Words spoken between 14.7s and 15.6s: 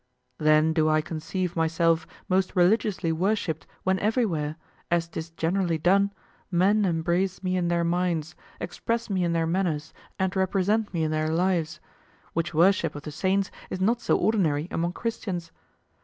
among Christians.